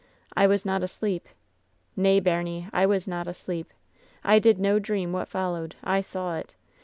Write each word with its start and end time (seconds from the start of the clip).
I 0.35 0.47
was 0.47 0.65
not 0.65 0.81
asleep. 0.81 1.29
Nay, 1.95 2.19
baimie, 2.19 2.71
I 2.73 2.87
was 2.87 3.07
not 3.07 3.27
asleep. 3.27 3.71
I 4.23 4.39
did 4.39 4.57
no 4.57 4.79
dream 4.79 5.11
what 5.13 5.27
followed. 5.27 5.75
I 5.83 6.01
saw 6.01 6.37
it. 6.37 6.55